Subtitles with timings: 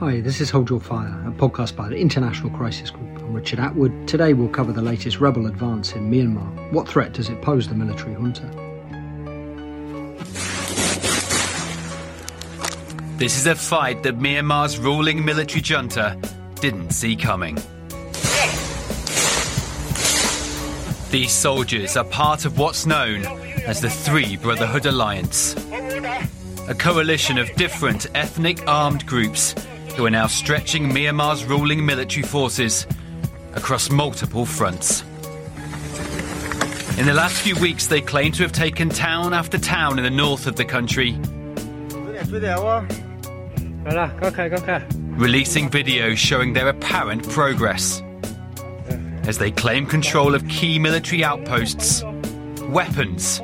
[0.00, 3.18] Hi, this is Hold Your Fire, a podcast by the International Crisis Group.
[3.18, 4.06] I'm Richard Atwood.
[4.06, 6.72] Today we'll cover the latest rebel advance in Myanmar.
[6.72, 8.46] What threat does it pose the military junta?
[13.16, 16.16] This is a fight that Myanmar's ruling military junta
[16.60, 17.56] didn't see coming.
[21.10, 23.24] These soldiers are part of what's known
[23.66, 25.56] as the Three Brotherhood Alliance,
[26.68, 29.56] a coalition of different ethnic armed groups
[29.98, 32.86] who are now stretching Myanmar's ruling military forces
[33.54, 35.02] across multiple fronts.
[36.96, 40.10] In the last few weeks, they claim to have taken town after town in the
[40.10, 41.18] north of the country,
[45.18, 48.00] releasing videos showing their apparent progress
[49.24, 52.04] as they claim control of key military outposts,
[52.68, 53.40] weapons,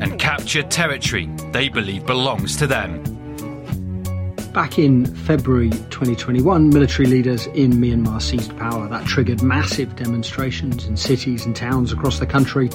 [0.00, 3.15] and captured territory they believe belongs to them.
[4.56, 8.88] Back in February 2021, military leaders in Myanmar seized power.
[8.88, 12.70] That triggered massive demonstrations in cities and towns across the country.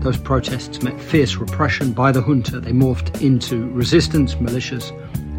[0.00, 2.60] Those protests met fierce repression by the junta.
[2.60, 4.92] They morphed into resistance militias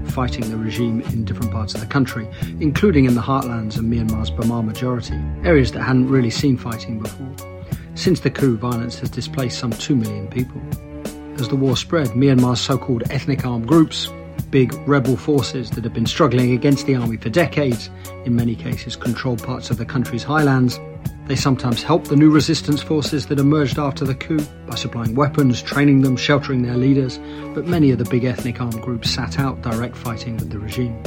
[0.09, 2.27] fighting the regime in different parts of the country,
[2.59, 7.35] including in the heartlands of Myanmar's Burma majority, areas that hadn't really seen fighting before.
[7.93, 10.59] Since the coup, violence has displaced some 2 million people.
[11.35, 14.09] As the war spread, Myanmar's so called ethnic armed groups
[14.49, 17.89] big rebel forces that have been struggling against the army for decades,
[18.25, 20.79] in many cases controlled parts of the country's highlands.
[21.25, 25.61] They sometimes help the new resistance forces that emerged after the coup by supplying weapons,
[25.61, 27.17] training them, sheltering their leaders,
[27.53, 31.01] but many of the big ethnic armed groups sat out direct fighting with the regime.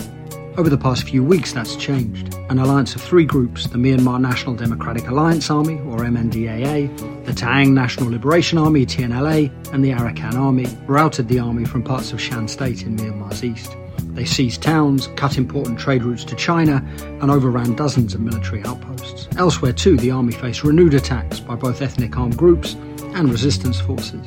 [0.57, 2.35] Over the past few weeks, that's changed.
[2.49, 7.75] An alliance of three groups the Myanmar National Democratic Alliance Army, or MNDAA, the Ta'ang
[7.75, 12.49] National Liberation Army, TNLA, and the Arakan Army routed the army from parts of Shan
[12.49, 13.77] State in Myanmar's east.
[14.15, 16.83] They seized towns, cut important trade routes to China,
[17.21, 19.29] and overran dozens of military outposts.
[19.37, 22.77] Elsewhere, too, the army faced renewed attacks by both ethnic armed groups
[23.15, 24.27] and resistance forces.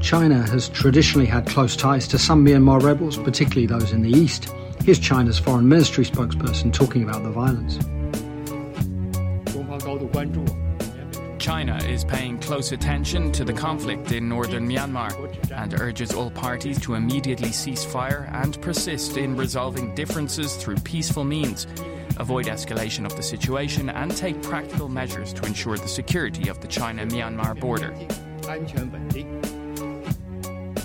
[0.00, 4.52] China has traditionally had close ties to some Myanmar rebels, particularly those in the east.
[4.84, 7.78] Here's China's foreign ministry spokesperson talking about the violence.
[11.38, 15.12] China is paying close attention to the conflict in northern Myanmar
[15.52, 21.24] and urges all parties to immediately cease fire and persist in resolving differences through peaceful
[21.24, 21.66] means,
[22.16, 26.68] avoid escalation of the situation, and take practical measures to ensure the security of the
[26.68, 27.94] China Myanmar border.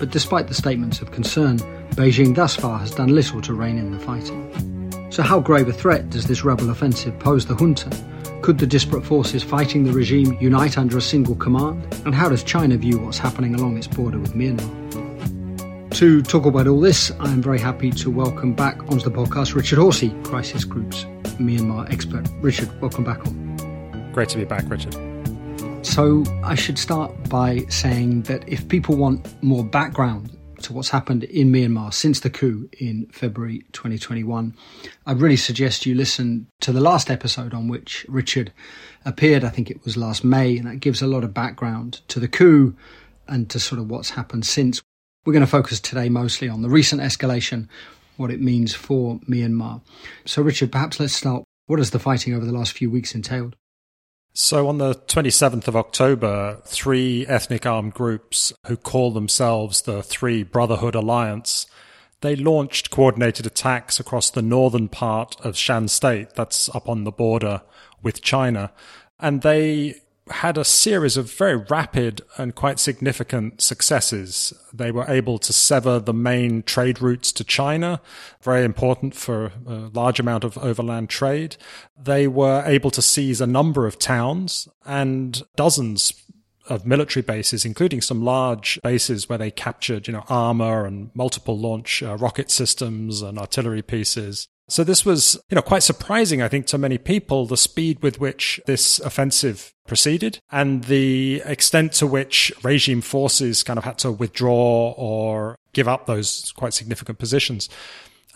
[0.04, 1.60] But despite the statements of concern,
[1.92, 5.08] Beijing thus far has done little to rein in the fighting.
[5.10, 7.90] So, how grave a threat does this rebel offensive pose the junta?
[8.42, 11.88] Could the disparate forces fighting the regime unite under a single command?
[12.04, 15.92] And how does China view what's happening along its border with Myanmar?
[15.92, 19.56] To talk about all this, I am very happy to welcome back onto the podcast
[19.56, 21.06] Richard Horsey, Crisis Group's
[21.40, 22.28] Myanmar expert.
[22.42, 24.12] Richard, welcome back on.
[24.12, 25.13] Great to be back, Richard.
[25.84, 31.26] So, I should start by saying that if people want more background to what's happened
[31.26, 34.56] in Myanmar since the coup in February 2021,
[35.06, 38.54] I'd really suggest you listen to the last episode on which Richard
[39.06, 39.44] appeared.
[39.44, 42.30] I think it was last May, and that gives a lot of background to the
[42.30, 42.76] coup
[43.28, 44.82] and to sort of what's happened since.
[45.26, 47.68] We're going to focus today mostly on the recent escalation,
[48.18, 49.82] what it means for Myanmar.
[50.26, 51.44] So, Richard, perhaps let's start.
[51.68, 53.56] What has the fighting over the last few weeks entailed?
[54.36, 60.42] So, on the 27th of October, three ethnic armed groups who call themselves the Three
[60.42, 61.68] Brotherhood Alliance,
[62.22, 67.12] they launched coordinated attacks across the northern part of Shan State, that's up on the
[67.12, 67.62] border
[68.02, 68.72] with China,
[69.20, 74.54] and they had a series of very rapid and quite significant successes.
[74.74, 78.02] They were able to sever the main trade routes to China,
[78.42, 81.58] very important for a large amount of overland trade.
[82.02, 86.14] They were able to seize a number of towns and dozens
[86.70, 91.58] of military bases, including some large bases where they captured, you know, armor and multiple
[91.58, 94.48] launch uh, rocket systems and artillery pieces.
[94.70, 98.20] So this was, you know, quite surprising, I think, to many people, the speed with
[98.20, 104.12] which this offensive proceeded and the extent to which regime forces kind of had to
[104.12, 107.68] withdraw or give up those quite significant positions.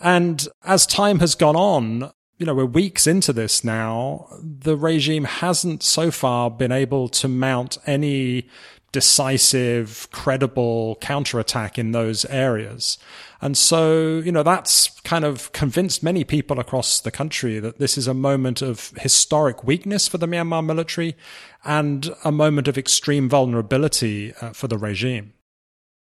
[0.00, 4.28] And as time has gone on, you know, we're weeks into this now.
[4.40, 8.48] The regime hasn't so far been able to mount any
[8.92, 12.98] decisive, credible counterattack in those areas.
[13.40, 17.96] And so, you know, that's kind of convinced many people across the country that this
[17.96, 21.16] is a moment of historic weakness for the Myanmar military
[21.64, 25.34] and a moment of extreme vulnerability uh, for the regime.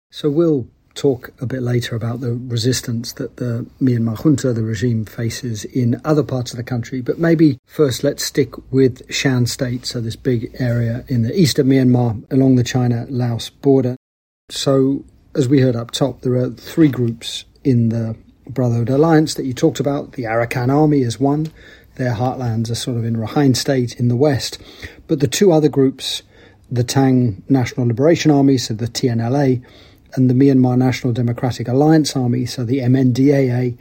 [0.10, 5.06] So we'll talk a bit later about the resistance that the Myanmar junta, the regime,
[5.06, 7.02] faces in other parts of the country.
[7.02, 11.60] But maybe first let's stick with Shan State, so this big area in the east
[11.60, 13.96] of Myanmar along the China Laos border.
[14.50, 15.06] So,
[15.36, 18.18] as we heard up top, there are three groups in the
[18.48, 20.14] Brotherhood Alliance that you talked about.
[20.14, 21.52] The Arakan Army is one.
[21.96, 24.60] Their heartlands are sort of in Rakhine State in the west.
[25.08, 26.24] But the two other groups,
[26.70, 29.64] the Ta'ang National Liberation Army, so the TNLA,
[30.16, 33.78] and the Myanmar National Democratic Alliance Army, so the MNDAA,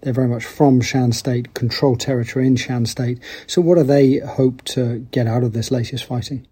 [0.00, 3.18] they're very much from Shan State, control territory in Shan State.
[3.46, 6.46] So, what do they hope to get out of this latest fighting?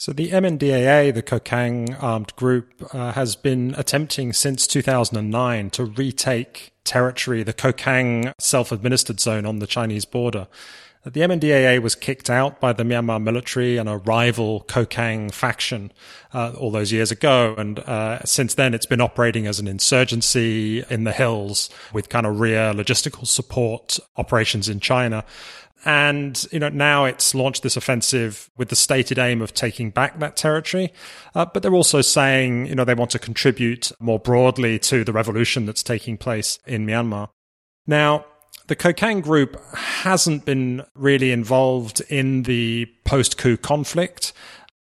[0.00, 6.72] So the MNDAA, the Kokang armed group, uh, has been attempting since 2009 to retake
[6.84, 10.46] territory, the Kokang self-administered zone on the Chinese border.
[11.04, 15.92] The MNDAA was kicked out by the Myanmar military and a rival Kokang faction
[16.34, 17.54] uh, all those years ago.
[17.56, 22.26] And uh, since then, it's been operating as an insurgency in the hills with kind
[22.26, 25.24] of rear logistical support operations in China.
[25.84, 30.18] And, you know, now it's launched this offensive with the stated aim of taking back
[30.18, 30.92] that territory.
[31.34, 35.12] Uh, but they're also saying, you know, they want to contribute more broadly to the
[35.12, 37.28] revolution that's taking place in Myanmar.
[37.86, 38.26] Now,
[38.68, 44.32] the Kokang group hasn't been really involved in the post coup conflict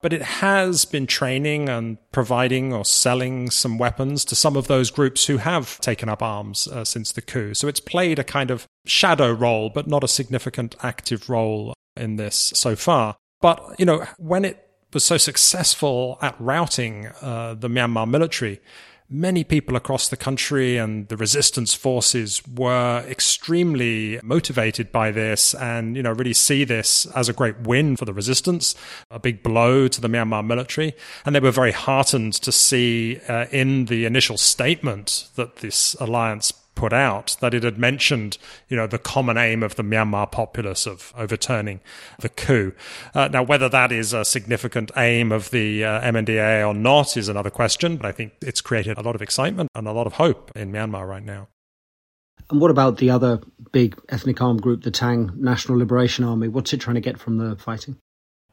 [0.01, 4.91] but it has been training and providing or selling some weapons to some of those
[4.91, 7.53] groups who have taken up arms uh, since the coup.
[7.53, 12.17] So it's played a kind of shadow role, but not a significant active role in
[12.17, 13.17] this so far.
[13.41, 18.61] But, you know, when it was so successful at routing uh, the Myanmar military,
[19.09, 25.95] many people across the country and the resistance forces were extremely motivated by this and,
[25.95, 28.75] you know, really see this as a great win for the resistance,
[29.09, 30.93] a big blow to the Myanmar military.
[31.25, 36.51] And they were very heartened to see uh, in the initial statement that this alliance
[36.77, 38.37] put out that it had mentioned,
[38.69, 41.81] you know, the common aim of the Myanmar populace of overturning
[42.19, 42.71] the coup.
[43.15, 47.27] Uh, now, whether that is a significant aim of the uh, MNDA or not is
[47.27, 50.13] another question, but I think it's created a lot of excitement and a lot of
[50.13, 51.47] hope in Myanmar right now.
[52.51, 53.41] And what about the other
[53.71, 56.47] big ethnic armed group, the Ta'ang National Liberation Army?
[56.47, 57.97] What's it trying to get from the fighting?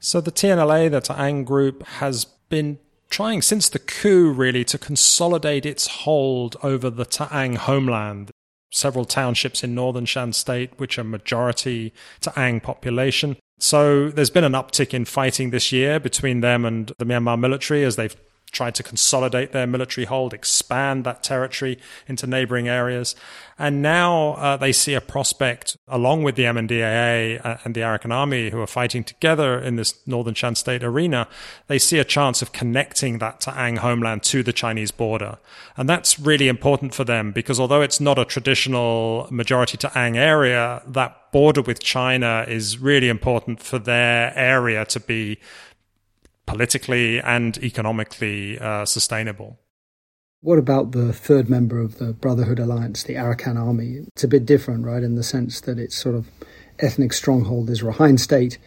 [0.00, 2.78] So the TNLA, the Ta'ang group, has been
[3.14, 8.32] trying since the coup really to consolidate its hold over the Ta'ang homeland.
[8.72, 13.36] Several townships in northern Shan state, which are majority Ta'ang population.
[13.60, 17.84] So there's been an uptick in fighting this year between them and the Myanmar military
[17.84, 18.16] as they've
[18.52, 23.14] tried to consolidate their military hold, expand that territory into neighboring areas.
[23.58, 28.12] And now uh, they see a prospect, along with the MNDAA uh, and the Arakan
[28.12, 31.28] Army, who are fighting together in this northern Shan state arena,
[31.66, 35.38] they see a chance of connecting that Ta'ang homeland to the Chinese border.
[35.76, 40.82] And that's really important for them because although it's not a traditional majority Ta'ang area,
[40.86, 45.38] that border with China is really important for their area to be
[46.46, 49.58] politically and economically uh, sustainable.
[50.40, 54.00] What about the third member of the Brotherhood Alliance, the Arakan Army?
[54.08, 56.28] It's a bit different, right, in the sense that its sort of
[56.80, 58.58] ethnic stronghold is Rakhine State,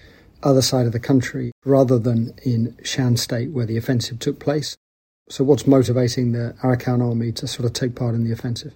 [0.42, 4.76] other side of the country, rather than in Shan State where the offensive took place.
[5.30, 8.74] So, what's motivating the Arakan Army to sort of take part in the offensive?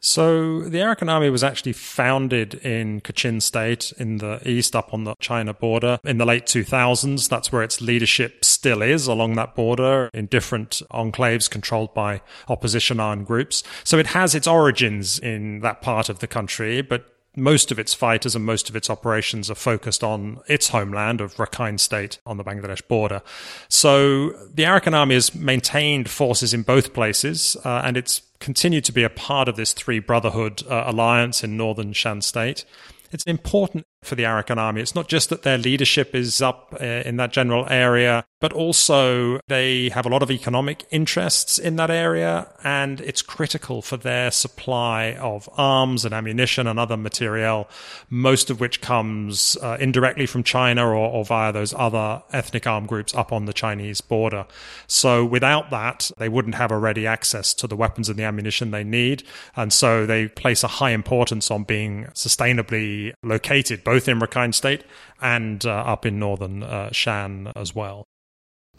[0.00, 5.04] So the Arakan Army was actually founded in Kachin State in the east, up on
[5.04, 7.28] the China border in the late 2000s.
[7.28, 13.00] That's where its leadership still is along that border in different enclaves controlled by opposition
[13.00, 13.64] armed groups.
[13.82, 17.94] So it has its origins in that part of the country, but most of its
[17.94, 22.36] fighters and most of its operations are focused on its homeland of Rakhine State on
[22.36, 23.22] the Bangladesh border.
[23.68, 28.92] So the Arakan Army has maintained forces in both places, uh, and it's continued to
[28.92, 32.64] be a part of this Three Brotherhood uh, alliance in northern Shan State.
[33.10, 34.82] It's important for the Arakan army.
[34.82, 39.40] It's not just that their leadership is up uh, in that general area, but also
[39.48, 44.30] they have a lot of economic interests in that area, and it's critical for their
[44.30, 47.68] supply of arms and ammunition and other material,
[48.08, 52.88] most of which comes uh, indirectly from China or, or via those other ethnic armed
[52.88, 54.46] groups up on the Chinese border.
[54.86, 58.70] So without that, they wouldn't have a ready access to the weapons and the ammunition
[58.70, 59.24] they need,
[59.56, 64.84] and so they place a high importance on being sustainably located both in Rakhine State
[65.20, 68.06] and uh, up in northern uh, Shan as well.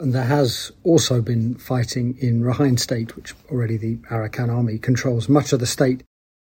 [0.00, 5.28] And there has also been fighting in Rakhine State, which already the Arakan army controls
[5.28, 6.02] much of the state.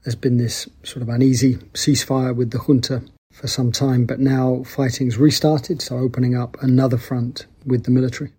[0.04, 4.64] There's been this sort of uneasy ceasefire with the junta for some time, but now
[4.64, 8.34] fighting's restarted, so opening up another front with the military.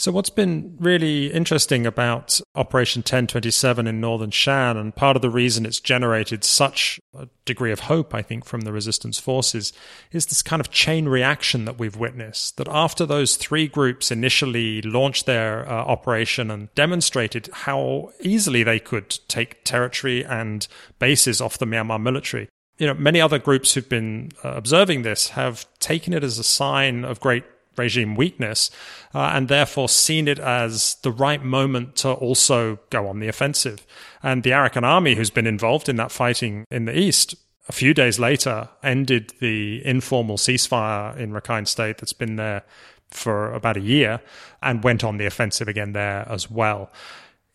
[0.00, 5.30] So, what's been really interesting about Operation 1027 in northern Shan, and part of the
[5.30, 9.72] reason it's generated such a degree of hope, I think, from the resistance forces,
[10.12, 12.58] is this kind of chain reaction that we've witnessed.
[12.58, 18.78] That after those three groups initially launched their uh, operation and demonstrated how easily they
[18.78, 20.68] could take territory and
[21.00, 25.30] bases off the Myanmar military, you know, many other groups who've been uh, observing this
[25.30, 27.42] have taken it as a sign of great
[27.78, 28.70] regime weakness,
[29.14, 33.86] uh, and therefore seen it as the right moment to also go on the offensive.
[34.22, 37.34] And the Arakan army, who's been involved in that fighting in the east,
[37.68, 42.64] a few days later ended the informal ceasefire in Rakhine State that's been there
[43.10, 44.20] for about a year
[44.62, 46.90] and went on the offensive again there as well.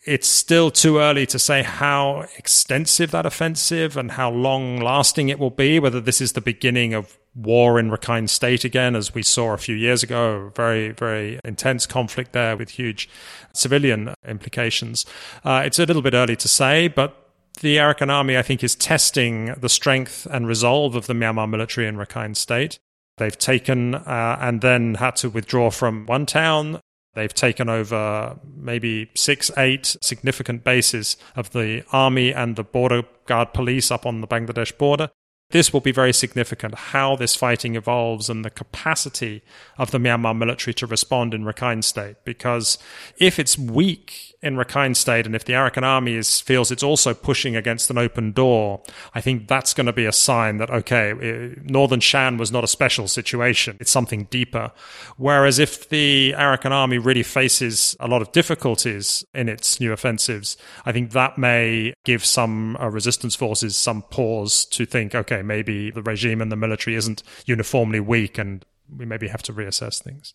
[0.05, 5.39] It's still too early to say how extensive that offensive and how long lasting it
[5.39, 9.24] will be, whether this is the beginning of war in Rakhine State again, as we
[9.24, 10.51] saw a few years ago.
[10.55, 13.10] Very, very intense conflict there with huge
[13.53, 15.05] civilian implications.
[15.45, 17.29] Uh, it's a little bit early to say, but
[17.62, 21.88] the Arakan army, I think, is testing the strength and resolve of the Myanmar military
[21.88, 22.77] in Rakhine State.
[23.17, 26.81] They've taken uh, and then had to withdraw from one town.
[27.13, 33.53] They've taken over maybe six, eight significant bases of the army and the border guard
[33.53, 35.10] police up on the Bangladesh border
[35.53, 39.43] this will be very significant how this fighting evolves and the capacity
[39.77, 42.15] of the Myanmar military to respond in Rakhine State.
[42.25, 42.79] Because
[43.17, 47.13] if it's weak in Rakhine State, and if the Arakan army is, feels it's also
[47.13, 48.81] pushing against an open door,
[49.13, 52.67] I think that's going to be a sign that, okay, Northern Shan was not a
[52.67, 53.77] special situation.
[53.79, 54.72] It's something deeper.
[55.17, 60.57] Whereas if the Arakan army really faces a lot of difficulties in its new offensives,
[60.83, 65.91] I think that may give some uh, resistance forces some pause to think, okay, maybe
[65.91, 70.33] the regime and the military isn't uniformly weak and we maybe have to reassess things.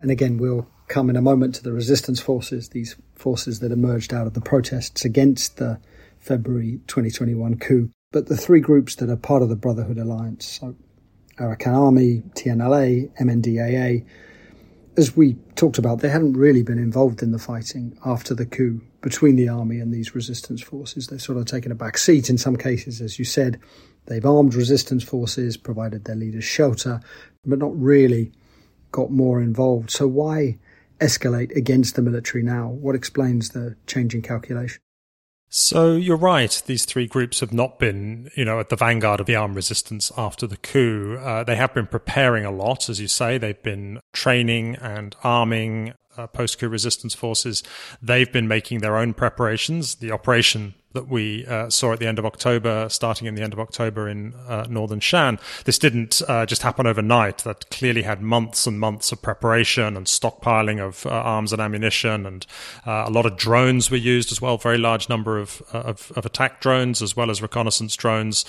[0.00, 4.14] And again, we'll come in a moment to the resistance forces, these forces that emerged
[4.14, 5.78] out of the protests against the
[6.18, 7.90] February 2021 coup.
[8.12, 10.74] But the three groups that are part of the Brotherhood Alliance, so
[11.38, 14.04] Arakan Army, TNLA, MNDAA,
[14.96, 18.80] as we talked about, they hadn't really been involved in the fighting after the coup
[19.00, 21.06] between the army and these resistance forces.
[21.06, 23.60] They've sort of taken a back seat in some cases, as you said.
[24.06, 27.00] They've armed resistance forces, provided their leaders shelter,
[27.44, 28.32] but not really
[28.92, 29.90] got more involved.
[29.90, 30.58] So why
[31.00, 32.68] escalate against the military now?
[32.68, 34.80] What explains the change in calculation?
[35.52, 36.62] So you're right.
[36.66, 40.12] These three groups have not been, you know, at the vanguard of the armed resistance
[40.16, 41.18] after the coup.
[41.20, 43.36] Uh, they have been preparing a lot, as you say.
[43.36, 47.62] They've been training and arming uh, post-coup resistance forces.
[48.02, 49.96] They've been making their own preparations.
[49.96, 53.52] The operation that we uh, saw at the end of October, starting in the end
[53.52, 55.38] of October in uh, northern Shan.
[55.64, 57.38] This didn't uh, just happen overnight.
[57.38, 62.26] That clearly had months and months of preparation and stockpiling of uh, arms and ammunition,
[62.26, 62.44] and
[62.84, 64.56] uh, a lot of drones were used as well.
[64.58, 68.44] Very large number of, of, of attack drones as well as reconnaissance drones,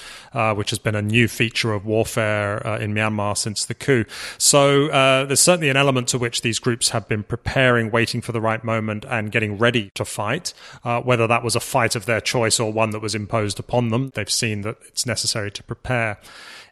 [0.56, 4.06] which has been a new feature of warfare in Myanmar since the coup.
[4.40, 8.40] So there's certainly an element to which these groups have been preparing, waiting for the
[8.40, 10.54] right moment, and getting ready to fight.
[11.04, 14.10] whether that was a fight of their choice or one that was imposed upon them.
[14.14, 16.18] They've seen that it's necessary to prepare.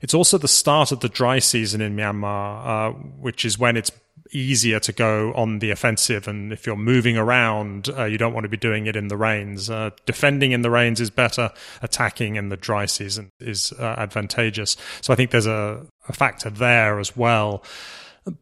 [0.02, 3.92] It's also the start of the dry season in Myanmar, uh, which is when it's
[4.32, 6.30] easier to go on the offensive.
[6.30, 9.18] And if you're moving around, uh, you don't want to be doing it in the
[9.18, 9.70] rains.
[9.70, 11.52] Uh, defending in the rains is better.
[11.82, 14.78] Attacking in the dry season is uh, advantageous.
[15.02, 17.64] So I think there's a, a factor there as well.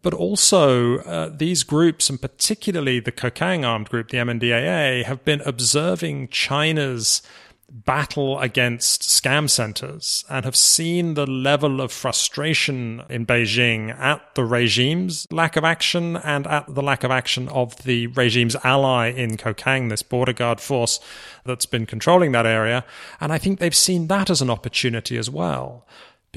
[0.02, 5.42] But also, uh, these groups, and particularly the Kokang armed group, the MNDAA, have been
[5.42, 7.22] observing China's
[7.70, 14.46] battle against scam centers and have seen the level of frustration in Beijing at the
[14.46, 19.36] regime's lack of action and at the lack of action of the regime's ally in
[19.36, 21.00] Kokang, this border guard force
[21.46, 22.86] that's been controlling that area.
[23.20, 25.86] And I think they've seen that as an opportunity as well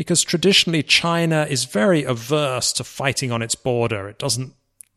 [0.00, 4.08] because traditionally China is very averse to fighting on its border.
[4.08, 4.54] It doesn't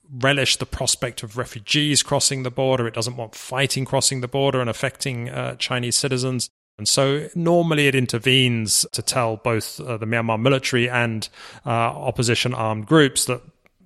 [0.10, 2.88] relish the prospect of refugees crossing the border.
[2.88, 6.50] It doesn't want fighting crossing the border and affecting uh, Chinese citizens.
[6.78, 11.28] And so normally it intervenes to tell both uh, the Myanmar military and
[11.66, 13.42] uh, opposition armed groups that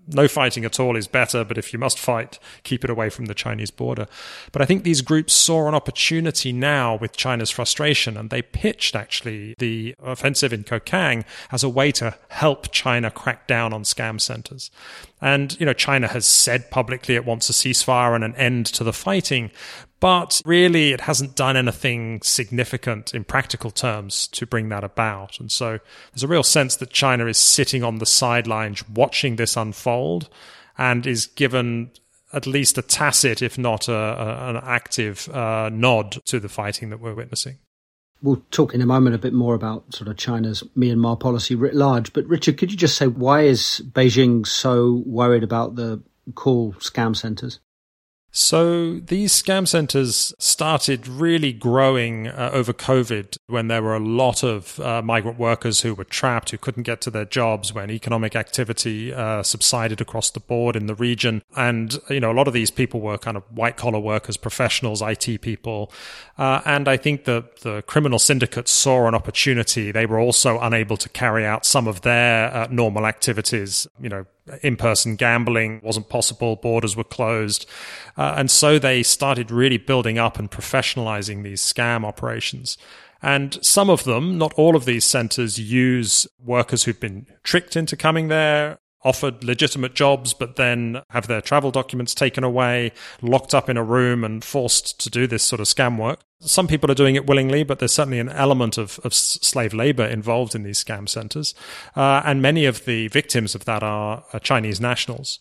[0.07, 3.25] no fighting at all is better, but if you must fight, keep it away from
[3.25, 4.07] the Chinese border.
[4.51, 8.95] But I think these groups saw an opportunity now with China's frustration, and they pitched
[8.95, 14.19] actually the offensive in Kokang as a way to help China crack down on scam
[14.19, 14.71] centers.
[15.19, 18.83] And, you know, China has said publicly it wants a ceasefire and an end to
[18.83, 19.51] the fighting,
[19.99, 25.39] but really it hasn't done anything significant in practical terms to bring that about.
[25.39, 25.79] And so
[26.11, 30.29] there's a real sense that China is sitting on the sidelines watching this unfold
[30.77, 31.91] and is given
[32.33, 36.89] at least a tacit, if not a, a, an active uh, nod to the fighting
[36.89, 37.57] that we're witnessing.
[38.21, 41.75] We'll talk in a moment a bit more about sort of China's Myanmar policy writ
[41.75, 42.13] large.
[42.13, 46.01] But Richard, could you just say why is Beijing so worried about the
[46.33, 47.59] call scam centers?
[48.39, 54.43] So these scam centers started really growing uh, over COVID when there were a lot
[54.43, 58.35] of uh, migrant workers who were trapped, who couldn't get to their jobs, when economic
[58.35, 61.41] activity uh, subsided across the board in the region.
[61.55, 65.01] And, you know, a lot of these people were kind of white collar workers, professionals,
[65.01, 65.91] IT people.
[66.37, 69.91] Uh, and I think that the criminal syndicates saw an opportunity.
[69.91, 74.27] They were also unable to carry out some of their uh, normal activities, you know,
[74.61, 77.65] in-person gambling wasn't possible borders were closed
[78.17, 82.77] uh, and so they started really building up and professionalizing these scam operations.
[83.21, 87.97] And some of them not all of these centers use workers who've been tricked into
[87.97, 93.69] coming there offered legitimate jobs, but then have their travel documents taken away, locked up
[93.69, 96.19] in a room, and forced to do this sort of scam work.
[96.41, 100.05] Some people are doing it willingly, but there's certainly an element of, of slave labor
[100.05, 101.55] involved in these scam centers.
[101.95, 105.39] Uh, and many of the victims of that are, are Chinese nationals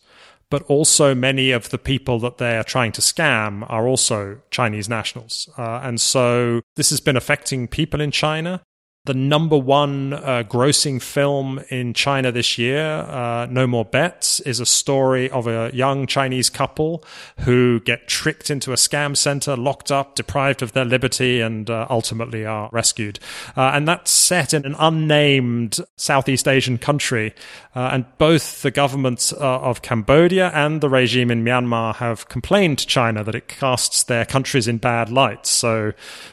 [0.49, 4.88] but also many of the people that they are trying to scam are also Chinese
[4.88, 5.49] nationals.
[5.58, 8.62] Uh, and so this has been affecting people in China
[9.06, 14.58] the number one uh, grossing film in China this year, uh, No More Bets, is
[14.58, 17.04] a story of a young Chinese couple
[17.40, 21.86] who get tricked into a scam center, locked up, deprived of their liberty, and uh,
[21.88, 23.20] ultimately are rescued.
[23.56, 27.32] Uh, and that's set in an unnamed Southeast Asian country.
[27.76, 32.78] Uh, and both the governments uh, of Cambodia and the regime in Myanmar have complained
[32.78, 35.46] to China that it casts their countries in bad light.
[35.46, 35.92] So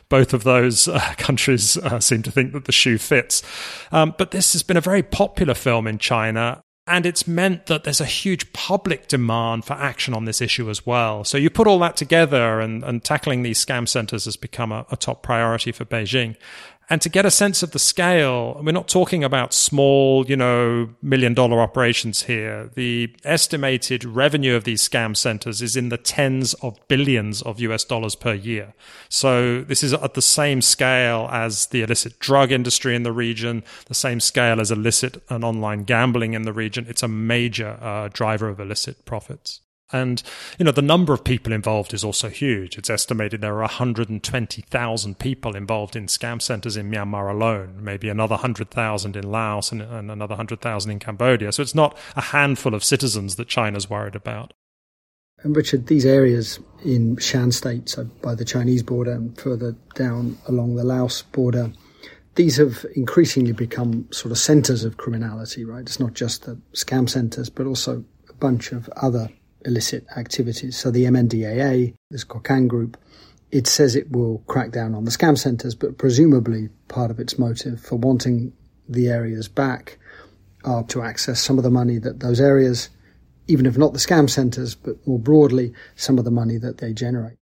[0.10, 3.44] both of those countries seem to think that that the shoe fits.
[3.92, 6.62] Um, but this has been a very popular film in China.
[6.86, 10.86] And it's meant that there's a huge public demand for action on this issue as
[10.86, 11.24] well.
[11.24, 14.86] So you put all that together, and, and tackling these scam centers has become a,
[14.92, 16.36] a top priority for Beijing.
[16.90, 20.90] And to get a sense of the scale, we're not talking about small, you know,
[21.02, 22.70] million dollar operations here.
[22.76, 27.84] The estimated revenue of these scam centers is in the tens of billions of US
[27.84, 28.74] dollars per year.
[29.10, 33.64] So this is at the same scale as the illicit drug industry in the region,
[33.86, 36.86] the same scale as illicit and online gambling in the region.
[36.90, 39.62] It's a major uh, driver of illicit profits.
[39.94, 40.24] And,
[40.58, 42.78] you know, the number of people involved is also huge.
[42.78, 48.34] It's estimated there are 120,000 people involved in scam centers in Myanmar alone, maybe another
[48.34, 51.52] 100,000 in Laos and, and another 100,000 in Cambodia.
[51.52, 54.54] So it's not a handful of citizens that China's worried about.
[55.44, 60.38] And Richard, these areas in Shan State, so by the Chinese border and further down
[60.48, 61.72] along the Laos border,
[62.36, 65.82] these have increasingly become sort of centers of criminality, right?
[65.82, 69.30] It's not just the scam centers, but also a bunch of other
[69.66, 70.78] illicit activities.
[70.78, 72.98] So the MNDAA, this Kokang group,
[73.52, 77.38] it says it will crack down on the scam centers, but presumably part of its
[77.38, 78.54] motive for wanting
[78.90, 80.00] the areas back
[80.66, 82.90] are to access some of the money that those areas,
[83.48, 86.94] even if not the scam centers, but more broadly, some of the money that they
[86.94, 87.38] generate.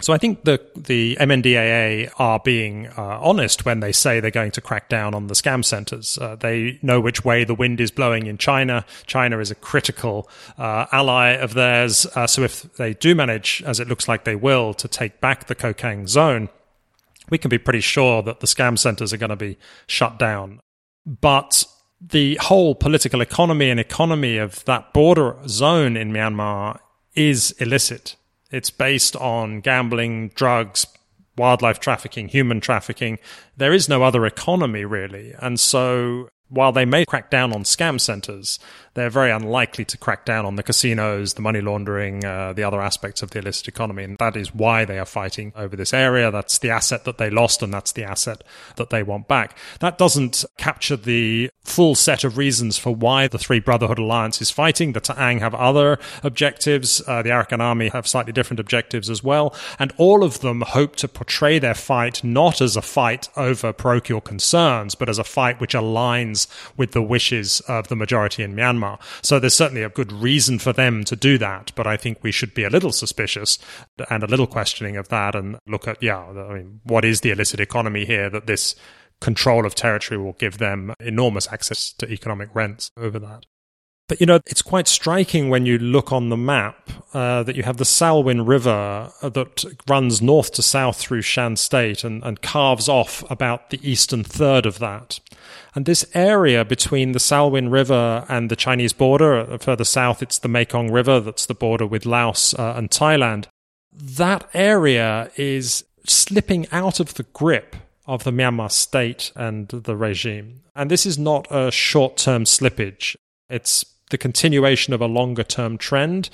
[0.00, 4.50] So I think the the MNDAA are being uh, honest when they say they're going
[4.52, 6.18] to crack down on the scam centers.
[6.18, 8.84] Uh, they know which way the wind is blowing in China.
[9.06, 10.28] China is a critical
[10.58, 12.06] uh, ally of theirs.
[12.16, 15.46] Uh, so if they do manage, as it looks like they will, to take back
[15.46, 16.48] the Kokang zone,
[17.30, 20.60] we can be pretty sure that the scam centers are going to be shut down.
[21.06, 21.64] But
[22.00, 26.80] the whole political economy and economy of that border zone in Myanmar
[27.14, 28.16] is illicit
[28.54, 30.86] it's based on gambling, drugs,
[31.36, 33.18] wildlife trafficking, human trafficking.
[33.56, 35.34] There is no other economy really.
[35.40, 38.60] And so while they may crack down on scam centers,
[38.94, 42.80] they're very unlikely to crack down on the casinos, the money laundering, uh, the other
[42.80, 44.04] aspects of the illicit economy.
[44.04, 46.30] And that is why they are fighting over this area.
[46.30, 48.44] That's the asset that they lost, and that's the asset
[48.76, 49.58] that they want back.
[49.80, 54.50] That doesn't capture the full set of reasons for why the Three Brotherhood Alliance is
[54.50, 54.92] fighting.
[54.92, 57.02] The Ta'ang have other objectives.
[57.06, 59.54] Uh, the Arakan Army have slightly different objectives as well.
[59.78, 64.20] And all of them hope to portray their fight not as a fight over parochial
[64.20, 68.83] concerns, but as a fight which aligns with the wishes of the majority in Myanmar.
[68.84, 69.00] Myanmar.
[69.22, 72.32] So there's certainly a good reason for them to do that, but I think we
[72.32, 73.58] should be a little suspicious
[74.10, 77.30] and a little questioning of that and look at, yeah, I mean, what is the
[77.30, 78.74] illicit economy here that this
[79.20, 83.46] control of territory will give them enormous access to economic rents over that.
[84.06, 87.62] But you know, it's quite striking when you look on the map uh, that you
[87.62, 92.42] have the Salween River uh, that runs north to south through Shan State and, and
[92.42, 95.20] carves off about the eastern third of that.
[95.74, 100.38] And this area between the Salween River and the Chinese border, uh, further south, it's
[100.38, 103.46] the Mekong River, that's the border with Laos uh, and Thailand.
[103.90, 107.74] That area is slipping out of the grip
[108.06, 110.60] of the Myanmar state and the regime.
[110.76, 113.16] And this is not a short term slippage.
[113.48, 116.30] It's the continuation of a longer term trend.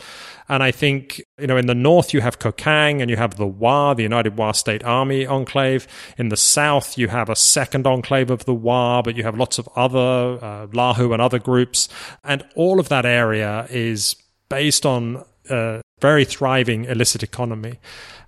[0.48, 3.46] And I think, you know, in the north, you have Kokang and you have the
[3.46, 5.86] WA, the United Wa State Army enclave.
[6.18, 9.58] In the south, you have a second enclave of the WA, but you have lots
[9.58, 9.98] of other,
[10.42, 11.88] uh, Lahu and other groups.
[12.24, 14.16] And all of that area is
[14.48, 17.78] based on a very thriving illicit economy.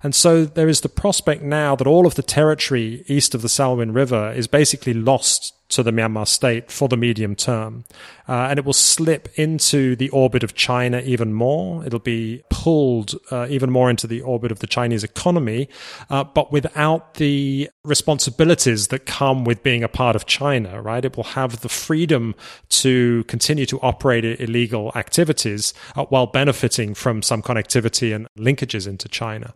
[0.01, 3.47] And so there is the prospect now that all of the territory east of the
[3.47, 7.85] Salween River is basically lost to the Myanmar state for the medium term.
[8.27, 11.85] Uh, and it will slip into the orbit of China even more.
[11.85, 15.67] It'll be pulled uh, even more into the orbit of the Chinese economy,
[16.09, 21.03] uh, but without the responsibilities that come with being a part of China, right?
[21.03, 22.35] It will have the freedom
[22.69, 29.09] to continue to operate illegal activities uh, while benefiting from some connectivity and linkages into
[29.09, 29.53] China.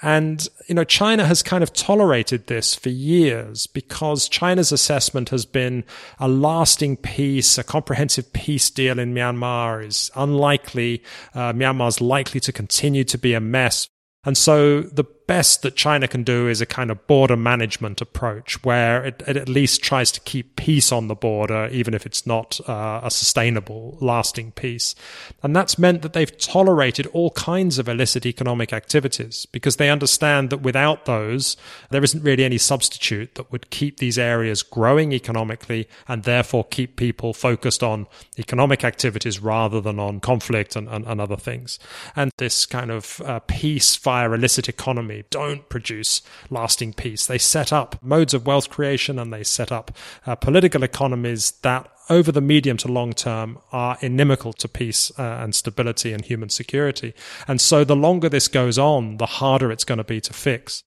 [0.00, 5.44] And, you know, China has kind of tolerated this for years because China's assessment has
[5.44, 5.84] been
[6.20, 11.02] a lasting peace, a comprehensive peace deal in Myanmar is unlikely.
[11.34, 13.88] Uh, Myanmar is likely to continue to be a mess.
[14.24, 18.64] And so the best that China can do is a kind of border management approach
[18.64, 22.26] where it, it at least tries to keep peace on the border, even if it's
[22.26, 24.94] not uh, a sustainable, lasting peace.
[25.42, 30.48] And that's meant that they've tolerated all kinds of illicit economic activities because they understand
[30.48, 31.58] that without those,
[31.90, 36.96] there isn't really any substitute that would keep these areas growing economically and therefore keep
[36.96, 38.06] people focused on
[38.38, 41.78] economic activities rather than on conflict and, and, and other things.
[42.16, 47.26] And this kind of uh, peace via illicit economy don't produce lasting peace.
[47.26, 49.90] They set up modes of wealth creation and they set up
[50.26, 55.22] uh, political economies that over the medium to long term are inimical to peace uh,
[55.22, 57.14] and stability and human security.
[57.46, 60.82] And so the longer this goes on, the harder it's going to be to fix.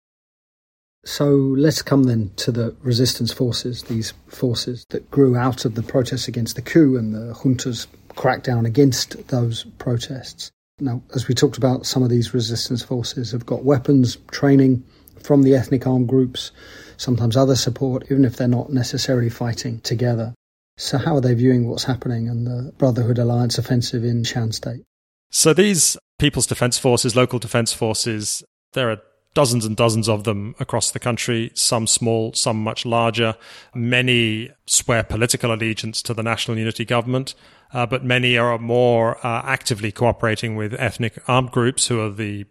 [1.04, 5.82] So let's come then to the resistance forces, these forces that grew out of the
[5.82, 10.52] protests against the coup and the junta's crackdown against those protests.
[10.82, 14.84] Now, as we talked about, some of these resistance forces have got weapons, training
[15.22, 16.52] from the ethnic armed groups,
[16.98, 20.34] sometimes other support, even if they're not necessarily fighting together.
[20.78, 24.82] So, how are they viewing what's happening and the Brotherhood Alliance offensive in Shan State?
[25.30, 29.02] So, these People's Defence Forces, local defence forces, there are
[29.34, 33.36] dozens and dozens of them across the country, some small, some much larger.
[33.74, 37.34] Many swear political allegiance to the National Unity Government
[37.74, 42.46] uh, but many are more uh, actively cooperating with ethnic armed groups who are the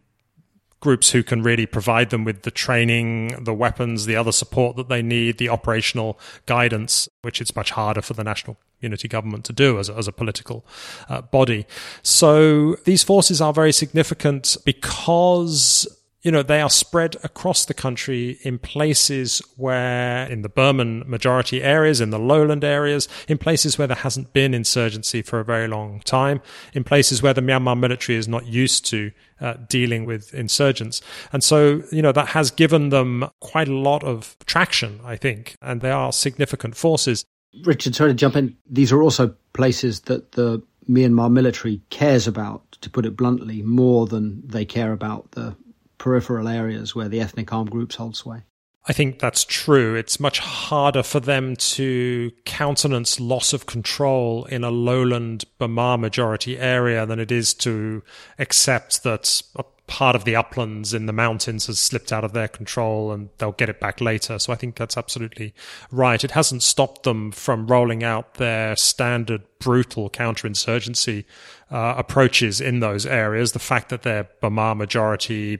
[0.81, 4.88] groups who can really provide them with the training, the weapons, the other support that
[4.88, 9.53] they need, the operational guidance, which it's much harder for the national unity government to
[9.53, 10.64] do as a, as a political
[11.11, 11.66] uh, body.
[12.03, 15.87] So these forces are very significant because
[16.23, 21.63] you know, they are spread across the country in places where, in the Burman majority
[21.63, 25.67] areas, in the lowland areas, in places where there hasn't been insurgency for a very
[25.67, 26.43] long time,
[26.75, 31.01] in places where the Myanmar military is not used to uh, dealing with insurgents.
[31.33, 35.57] And so, you know, that has given them quite a lot of traction, I think,
[35.63, 37.25] and they are significant forces.
[37.65, 38.57] Richard, sorry to jump in.
[38.69, 44.07] These are also places that the Myanmar military cares about, to put it bluntly, more
[44.07, 45.57] than they care about the
[46.01, 48.43] peripheral areas where the ethnic armed groups hold sway.
[48.89, 49.95] I think that's true.
[49.95, 56.59] It's much harder for them to countenance loss of control in a lowland Bamar majority
[56.59, 58.03] area than it is to
[58.39, 59.43] accept that
[59.90, 63.50] part of the uplands in the mountains has slipped out of their control and they'll
[63.50, 64.38] get it back later.
[64.38, 65.53] So I think that's absolutely
[65.90, 66.22] right.
[66.22, 71.24] It hasn't stopped them from rolling out their standard brutal counterinsurgency
[71.72, 73.50] uh, approaches in those areas.
[73.50, 75.59] The fact that they're Bamar majority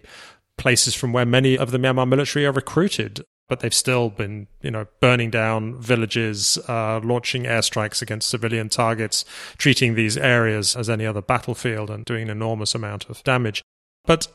[0.56, 4.70] places from where many of the Myanmar military are recruited but they've still been, you
[4.70, 9.24] know, burning down villages, uh, launching airstrikes against civilian targets,
[9.58, 13.64] treating these areas as any other battlefield and doing an enormous amount of damage.
[14.11, 14.27] But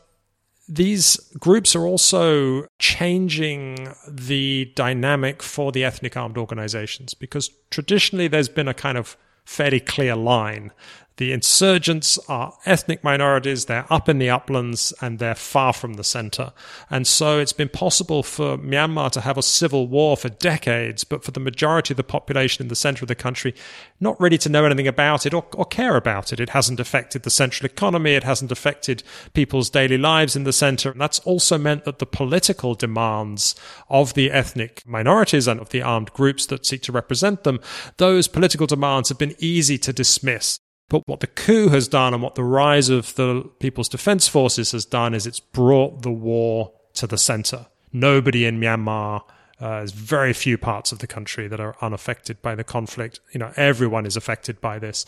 [0.66, 8.48] these groups are also changing the dynamic for the ethnic armed organizations because traditionally there's
[8.48, 10.72] been a kind of fairly clear line
[11.16, 16.04] The insurgents are ethnic minorities, they're up in the uplands, and they're far from the
[16.04, 16.52] center.
[16.90, 21.24] And so it's been possible for Myanmar to have a civil war for decades, but
[21.24, 23.54] for the majority of the population in the center of the country
[23.98, 26.40] not ready to know anything about it or, or care about it.
[26.40, 29.02] It hasn't affected the central economy, it hasn't affected
[29.32, 30.90] people's daily lives in the center.
[30.90, 33.54] And that's also meant that the political demands
[33.88, 37.60] of the ethnic minorities and of the armed groups that seek to represent them,
[37.96, 40.60] those political demands have been easy to dismiss.
[40.88, 44.72] But what the coup has done and what the rise of the People's Defense Forces
[44.72, 47.66] has done is it's brought the war to the center.
[47.92, 49.22] Nobody in Myanmar,
[49.60, 53.20] uh, there's very few parts of the country that are unaffected by the conflict.
[53.32, 55.04] You know, everyone is affected by this.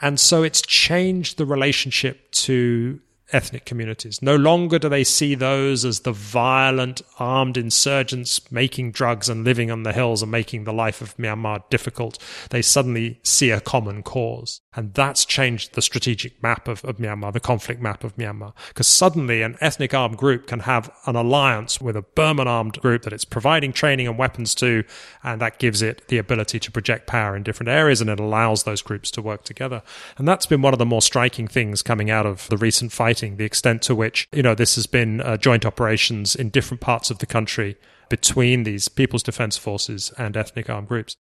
[0.00, 3.00] And so it's changed the relationship to
[3.32, 4.22] ethnic communities.
[4.22, 9.70] No longer do they see those as the violent armed insurgents making drugs and living
[9.70, 12.18] on the hills and making the life of Myanmar difficult.
[12.50, 14.60] They suddenly see a common cause.
[14.74, 18.52] And that's changed the strategic map of, of Myanmar, the conflict map of Myanmar.
[18.68, 23.02] Because suddenly an ethnic armed group can have an alliance with a Burman armed group
[23.02, 24.84] that it's providing training and weapons to,
[25.22, 28.62] and that gives it the ability to project power in different areas and it allows
[28.62, 29.82] those groups to work together.
[30.16, 33.17] And that's been one of the more striking things coming out of the recent fight
[33.18, 36.80] fighting, the extent to which, you know, this has been uh, joint operations in different
[36.80, 37.76] parts of the country
[38.08, 41.16] between these People's Defense Forces and ethnic armed groups.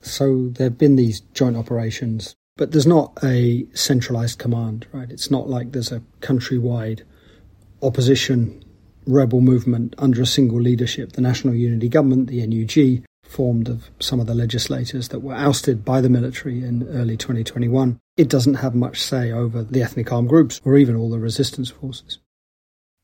[0.00, 5.10] So there have been these joint operations, but there's not a centralized command, right?
[5.10, 7.02] It's not like there's a countrywide
[7.82, 8.64] opposition
[9.06, 11.12] rebel movement under a single leadership.
[11.12, 15.84] The National Unity Government, the NUG, formed of some of the legislators that were ousted
[15.84, 20.28] by the military in early 2021, it doesn't have much say over the ethnic armed
[20.28, 22.18] groups or even all the resistance forces.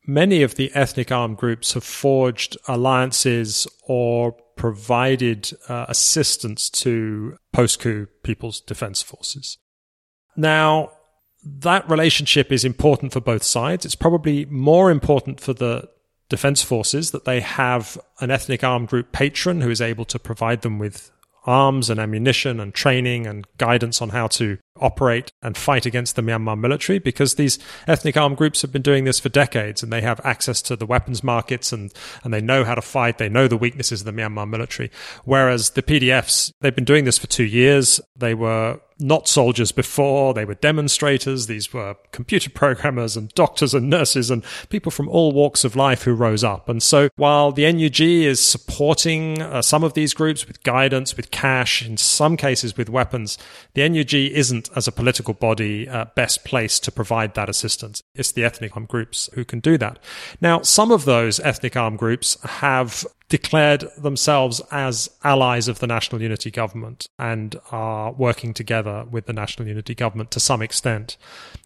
[0.07, 7.79] Many of the ethnic armed groups have forged alliances or provided uh, assistance to post
[7.79, 9.57] coup People's Defense Forces.
[10.35, 10.91] Now,
[11.43, 13.85] that relationship is important for both sides.
[13.85, 15.89] It's probably more important for the
[16.29, 20.61] defense forces that they have an ethnic armed group patron who is able to provide
[20.61, 21.11] them with
[21.45, 26.21] arms and ammunition and training and guidance on how to operate and fight against the
[26.21, 27.57] Myanmar military because these
[27.87, 30.85] ethnic armed groups have been doing this for decades and they have access to the
[30.85, 33.17] weapons markets and, and they know how to fight.
[33.17, 34.91] They know the weaknesses of the Myanmar military.
[35.23, 38.01] Whereas the PDFs, they've been doing this for two years.
[38.15, 40.33] They were not soldiers before.
[40.33, 41.47] They were demonstrators.
[41.47, 46.03] These were computer programmers and doctors and nurses and people from all walks of life
[46.03, 46.69] who rose up.
[46.69, 51.31] And so while the NUG is supporting uh, some of these groups with guidance, with
[51.31, 53.37] cash, in some cases with weapons,
[53.73, 58.01] the NUG isn't, as a political body, uh, best placed to provide that assistance.
[58.13, 59.99] It's the ethnic armed groups who can do that.
[60.41, 66.21] Now, some of those ethnic armed groups have declared themselves as allies of the National
[66.21, 71.17] Unity Government and are working together with the National Unity Government to some extent.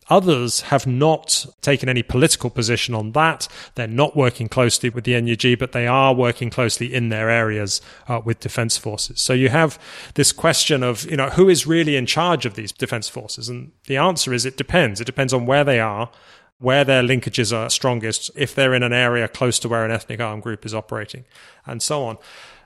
[0.10, 3.48] Others have not taken any political position on that.
[3.76, 7.82] They're not working closely with the NUG, but they are working closely in their areas
[8.08, 9.22] uh, with defense forces.
[9.22, 9.78] So you have
[10.16, 13.48] this question of, you know, who is really in charge of these defense forces?
[13.48, 15.00] And the answer is it depends.
[15.00, 16.10] It depends on where they are
[16.60, 20.20] where their linkages are strongest, if they're in an area close to where an ethnic
[20.20, 21.26] armed group is operating,
[21.66, 22.18] and so on.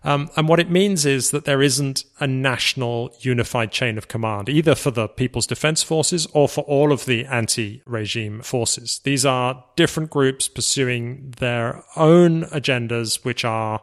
[0.05, 4.49] Um, and what it means is that there isn't a national unified chain of command,
[4.49, 8.99] either for the People's Defense Forces or for all of the anti regime forces.
[9.03, 13.81] These are different groups pursuing their own agendas, which are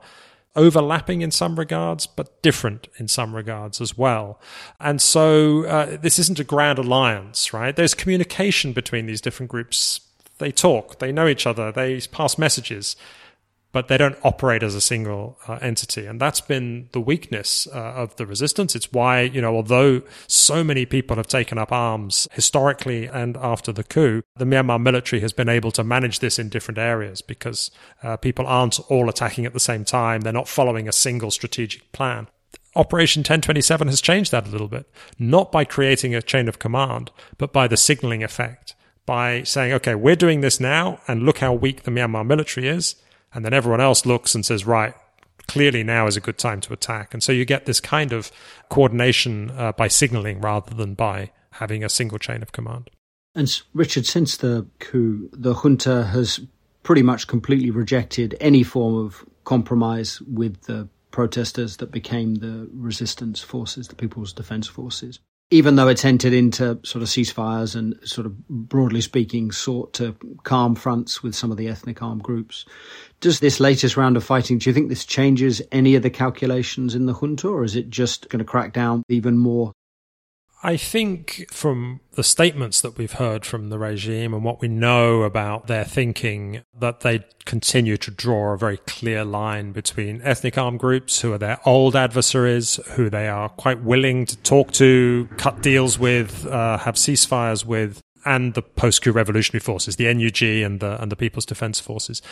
[0.56, 4.40] overlapping in some regards, but different in some regards as well.
[4.80, 7.74] And so uh, this isn't a grand alliance, right?
[7.74, 10.00] There's communication between these different groups.
[10.38, 12.96] They talk, they know each other, they pass messages
[13.72, 16.06] but they don't operate as a single uh, entity.
[16.06, 18.74] And that's been the weakness uh, of the resistance.
[18.74, 23.72] It's why, you know, although so many people have taken up arms historically and after
[23.72, 27.70] the coup, the Myanmar military has been able to manage this in different areas because
[28.02, 30.22] uh, people aren't all attacking at the same time.
[30.22, 32.26] They're not following a single strategic plan.
[32.76, 37.10] Operation 1027 has changed that a little bit, not by creating a chain of command,
[37.36, 38.74] but by the signaling effect.
[39.06, 42.94] By saying, okay, we're doing this now, and look how weak the Myanmar military is
[43.32, 44.94] and then everyone else looks and says, right,
[45.46, 47.12] clearly now is a good time to attack.
[47.12, 48.30] And so you get this kind of
[48.68, 52.90] coordination uh, by signaling rather than by having a single chain of command.
[53.34, 56.40] And Richard, since the coup, the junta has
[56.82, 63.40] pretty much completely rejected any form of compromise with the protesters that became the resistance
[63.40, 68.26] forces, the People's Defense Forces even though it's entered into sort of ceasefires and sort
[68.26, 72.64] of broadly speaking sought to calm fronts with some of the ethnic armed groups.
[73.20, 76.94] Does this latest round of fighting, do you think this changes any of the calculations
[76.94, 79.72] in the junta or is it just going to crack down even more?
[80.62, 85.22] I think from the statements that we've heard from the regime and what we know
[85.22, 90.78] about their thinking, that they continue to draw a very clear line between ethnic armed
[90.78, 95.62] groups who are their old adversaries, who they are quite willing to talk to, cut
[95.62, 101.00] deals with, uh, have ceasefires with, and the post-coup revolutionary forces, the NUG and the
[101.00, 102.22] and the People's Defense Forces.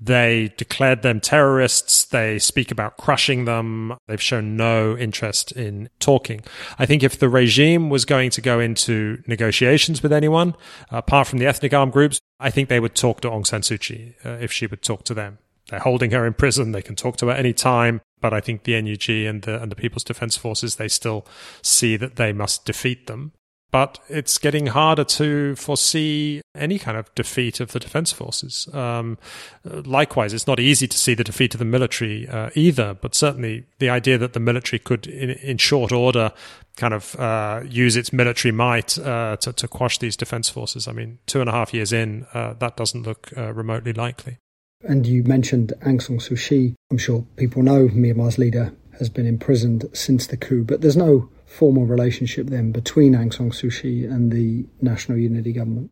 [0.00, 2.04] They declared them terrorists.
[2.04, 3.96] They speak about crushing them.
[4.06, 6.42] They've shown no interest in talking.
[6.78, 10.54] I think if the regime was going to go into negotiations with anyone,
[10.90, 13.80] apart from the ethnic armed groups, I think they would talk to Aung San Suu
[13.80, 15.38] Kyi uh, if she would talk to them.
[15.68, 16.72] They're holding her in prison.
[16.72, 18.00] They can talk to her any time.
[18.20, 21.24] But I think the NUG and the and the People's Defense Forces they still
[21.62, 23.32] see that they must defeat them
[23.70, 28.68] but it's getting harder to foresee any kind of defeat of the defense forces.
[28.72, 29.18] Um,
[29.64, 33.66] likewise, it's not easy to see the defeat of the military uh, either, but certainly
[33.78, 36.32] the idea that the military could, in, in short order,
[36.76, 40.88] kind of uh, use its military might uh, to, to, quash these defense forces.
[40.88, 44.38] I mean, two and a half years in, uh, that doesn't look uh, remotely likely.
[44.82, 46.74] And you mentioned Aung San Suu Kyi.
[46.90, 51.28] I'm sure people know Myanmar's leader has been imprisoned since the coup, but there's no
[51.48, 55.90] formal relationship then between Aung San Suu Kyi and the National Unity Government?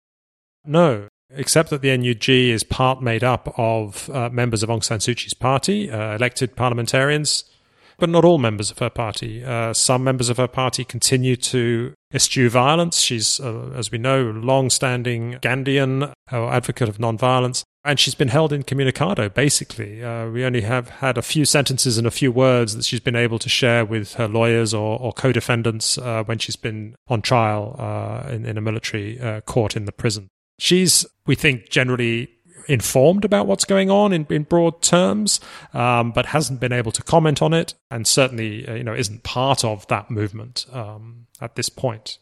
[0.64, 4.98] No, except that the NUG is part made up of uh, members of Aung San
[4.98, 7.44] Suu Kyi's party, uh, elected parliamentarians,
[7.98, 9.42] but not all members of her party.
[9.42, 12.98] Uh, some members of her party continue to eschew violence.
[12.98, 18.52] She's, uh, as we know, long-standing Gandhian uh, advocate of non-violence and she's been held
[18.52, 20.02] incommunicado basically.
[20.02, 23.16] Uh, we only have had a few sentences and a few words that she's been
[23.16, 27.76] able to share with her lawyers or, or co-defendants uh, when she's been on trial
[27.78, 30.28] uh, in, in, a military uh, court in the prison.
[30.58, 32.28] She's we think generally
[32.68, 35.38] informed about what's going on in, in broad terms
[35.72, 39.22] um, but hasn't been able to comment on it and certainly uh, you know isn't
[39.22, 42.18] part of that movement um, at this point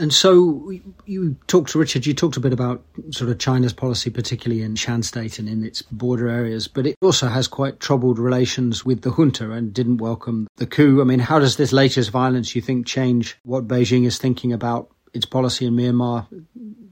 [0.00, 0.72] and so
[1.04, 4.74] you talked to Richard, you talked a bit about sort of China's policy, particularly in
[4.74, 9.02] Shan State and in its border areas, but it also has quite troubled relations with
[9.02, 11.02] the junta and didn't welcome the coup.
[11.02, 14.90] I mean, how does this latest violence, you think, change what Beijing is thinking about
[15.12, 16.26] its policy in Myanmar,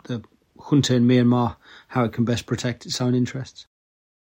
[0.05, 0.23] the
[0.68, 1.57] junta in Myanmar,
[1.88, 3.66] how it can best protect its own interests?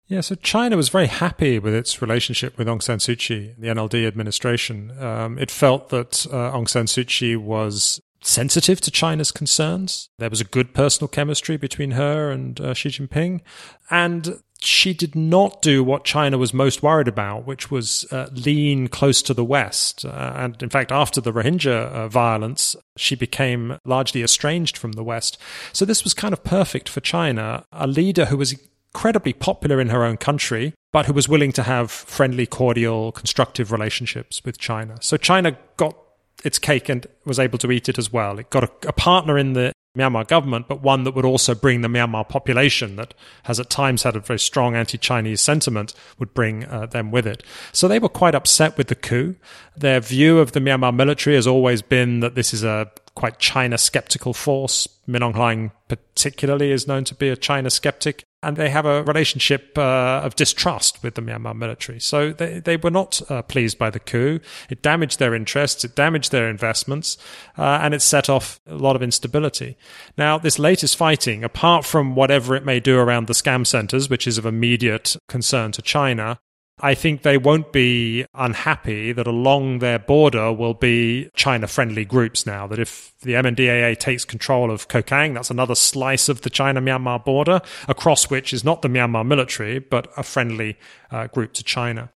[0.08, 3.68] Yeah, so China was very happy with its relationship with Aung San Suu Kyi, the
[3.68, 4.92] NLD administration.
[5.02, 10.10] Um, it felt that uh, Aung San Suu Kyi was sensitive to China's concerns.
[10.18, 13.42] There was a good personal chemistry between her and uh, Xi Jinping.
[13.90, 18.88] And she did not do what China was most worried about, which was uh, lean
[18.88, 20.06] close to the West.
[20.06, 25.04] Uh, and in fact, after the Rohingya uh, violence, she became largely estranged from the
[25.04, 25.38] West.
[25.74, 28.56] So this was kind of perfect for China, a leader who was
[28.94, 33.72] incredibly popular in her own country, but who was willing to have friendly, cordial, constructive
[33.72, 34.98] relationships with China.
[35.02, 35.98] So China got
[36.44, 38.40] its cake and was able to eat it as well.
[38.40, 41.82] It got a, a, partner in the Myanmar government, but one that would also bring
[41.82, 46.66] the Myanmar population that has at times had a very strong anti-Chinese sentiment would bring
[46.66, 47.44] uh, them with it.
[47.72, 49.36] So they were quite upset with the coup.
[49.78, 53.78] Their view of the Myanmar military has always been that this is a quite China
[53.78, 54.88] skeptical force.
[55.08, 59.04] Min Aung Hlaing particularly is known to be a China skeptic and they have a
[59.04, 62.00] relationship uh, of distrust with the Myanmar military.
[62.00, 64.42] So they, they were not uh, pleased by the coup.
[64.70, 67.18] It damaged their interests, it damaged their investments,
[67.58, 69.78] uh, and it set off a lot of instability.
[70.18, 74.28] Now, this latest fighting, apart from whatever it may do around the scam centers, which
[74.28, 76.40] is of immediate concern to China,
[76.84, 82.46] I think they won't be unhappy that along their border will be China friendly groups
[82.46, 82.68] now.
[82.68, 87.24] That if the MNDAA takes control of Kokang, that's another slice of the China Myanmar
[87.24, 90.78] border, across which is not the Myanmar military, but a friendly
[91.10, 92.12] uh, group to China.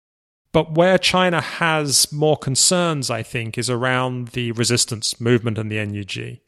[0.51, 5.85] But where China has more concerns, I think, is around the resistance movement and the
[5.85, 6.39] NUG.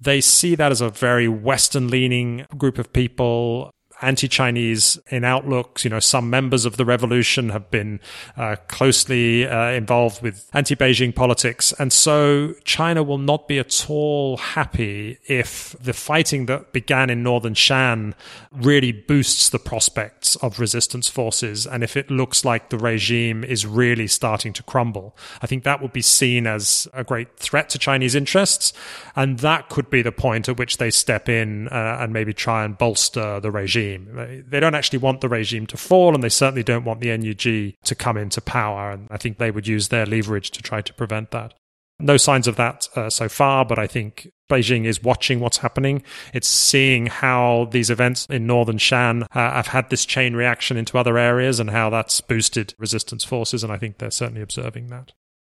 [0.00, 5.84] They see that as a very Western leaning group of people anti-Chinese in outlooks.
[5.84, 8.00] You know, some members of the revolution have been
[8.36, 14.36] uh, closely uh, involved with anti-Beijing politics, and so China will not be at all
[14.36, 18.14] happy if the fighting that began in northern Shan
[18.52, 23.66] really boosts the prospects of resistance forces, and if it looks like the regime is
[23.66, 25.16] really starting to crumble.
[25.40, 28.72] I think that would be seen as a great threat to Chinese interests,
[29.14, 32.64] and that could be the point at which they step in uh, and maybe try
[32.64, 34.44] and bolster the regime regime.
[34.48, 37.74] They don't actually want the regime to fall, and they certainly don't want the NUG
[37.84, 38.90] to come into power.
[38.90, 41.54] And I think they would use their leverage to try to prevent that.
[41.98, 46.02] No signs of that uh, so far, but I think Beijing is watching what's happening.
[46.34, 50.98] It's seeing how these events in northern Shan uh, have had this chain reaction into
[50.98, 53.64] other areas and how that's boosted resistance forces.
[53.64, 55.12] And I think they're certainly observing that.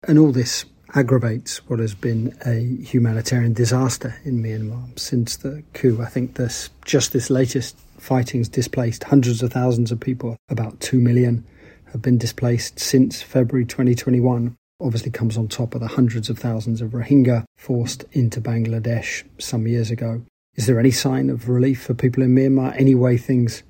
[0.06, 6.00] And all this aggravates what has been a humanitarian disaster in Myanmar since the coup.
[6.02, 10.36] I think this just this latest fighting's displaced hundreds of thousands of people.
[10.48, 11.44] About two million
[11.86, 14.54] have been displaced since February 2021.
[14.80, 19.66] Obviously, comes on top of the hundreds of thousands of Rohingya forced into Bangladesh some
[19.66, 20.22] years ago.
[20.54, 22.78] Is there any sign of relief for people in Myanmar?
[22.78, 23.64] Any way things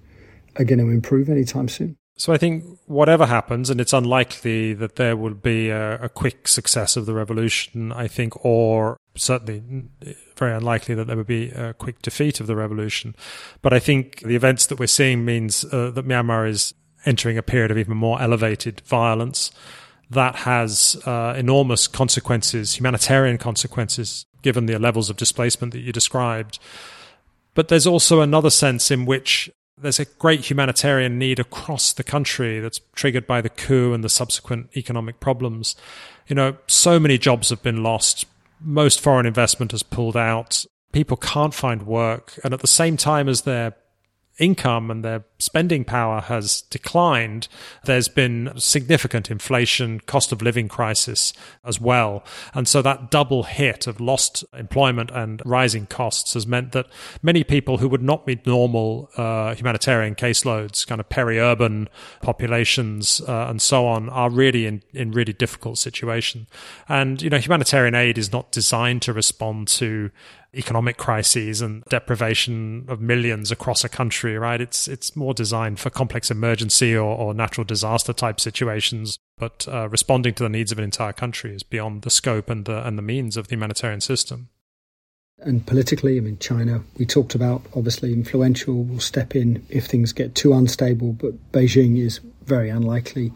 [0.56, 1.96] are going to improve anytime soon?
[2.18, 6.48] So I think whatever happens, and it's unlikely that there will be a, a, quick
[6.48, 9.62] success of the revolution, I think, or certainly
[10.34, 13.14] very unlikely that there would be a quick defeat of the revolution.
[13.60, 16.72] But I think the events that we're seeing means uh, that Myanmar is
[17.04, 19.50] entering a period of even more elevated violence.
[20.08, 26.58] That has uh, enormous consequences, humanitarian consequences, given the levels of displacement that you described.
[27.52, 32.60] But there's also another sense in which there's a great humanitarian need across the country
[32.60, 35.76] that's triggered by the coup and the subsequent economic problems.
[36.28, 38.24] You know, so many jobs have been lost.
[38.60, 40.64] Most foreign investment has pulled out.
[40.92, 42.38] People can't find work.
[42.42, 43.74] And at the same time as they're
[44.38, 47.48] income and their spending power has declined,
[47.84, 51.32] there's been significant inflation, cost of living crisis
[51.64, 52.24] as well.
[52.54, 56.86] And so that double hit of lost employment and rising costs has meant that
[57.22, 61.88] many people who would not meet normal uh, humanitarian caseloads, kind of peri-urban
[62.22, 66.46] populations uh, and so on, are really in, in really difficult situation.
[66.88, 70.10] And, you know, humanitarian aid is not designed to respond to
[70.56, 74.60] economic crises and deprivation of millions across a country, right?
[74.60, 79.18] It's it's more designed for complex emergency or, or natural disaster type situations.
[79.38, 82.64] But uh, responding to the needs of an entire country is beyond the scope and
[82.64, 84.48] the and the means of the humanitarian system.
[85.38, 90.12] And politically, I mean, China, we talked about obviously influential will step in if things
[90.12, 93.32] get too unstable, but Beijing is very unlikely,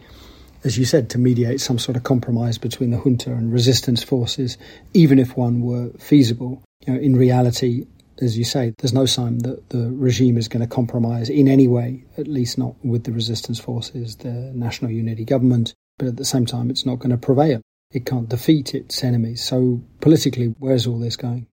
[0.64, 4.56] as you said, to mediate some sort of compromise between the junta and resistance forces,
[4.94, 7.86] even if one were feasible you know, in reality,
[8.20, 11.68] as you say, there's no sign that the regime is going to compromise in any
[11.68, 15.74] way, at least not with the resistance forces, the National Unity Government.
[15.98, 17.60] But at the same time, it's not going to prevail.
[17.92, 19.42] It can't defeat its enemies.
[19.42, 21.46] So politically, where's all this going?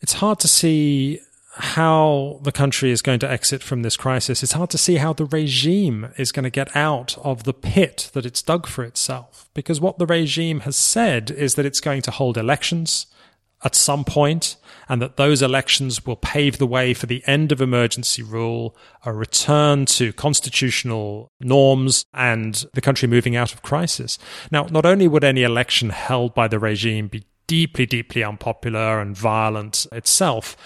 [0.00, 1.20] It's hard to see
[1.54, 4.42] how the country is going to exit from this crisis.
[4.42, 8.10] It's hard to see how the regime is going to get out of the pit
[8.12, 9.50] that it's dug for itself.
[9.54, 13.06] Because what the regime has said is that it's going to hold elections
[13.64, 14.56] at some point,
[14.88, 19.12] and that those elections will pave the way for the end of emergency rule, a
[19.12, 24.18] return to constitutional norms, and the country moving out of crisis.
[24.50, 29.16] Now, not only would any election held by the regime be deeply, deeply unpopular and
[29.16, 30.56] violent itself,